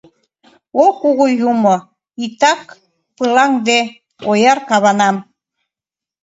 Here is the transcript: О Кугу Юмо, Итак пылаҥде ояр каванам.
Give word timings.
О 0.83 0.85
Кугу 1.01 1.25
Юмо, 1.51 1.75
Итак 2.23 2.61
пылаҥде 3.15 3.79
ояр 4.29 4.59
каванам. 4.69 5.15